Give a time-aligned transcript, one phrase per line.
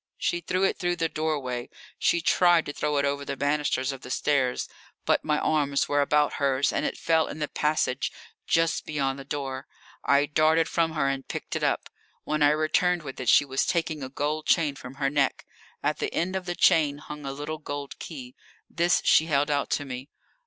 [0.17, 1.69] She threw it through the doorway;
[1.99, 4.67] she tried to throw it over the banisters of the stairs,
[5.05, 8.11] but my arms were about hers, and it fell in the passage
[8.47, 9.67] just beyond the door.
[10.03, 11.87] I darted from her and picked it up.
[12.23, 15.45] When I returned with it she was taking a gold chain from her neck.
[15.83, 18.33] At the end of the chain hung a little gold key.
[18.67, 20.09] This she held out to me.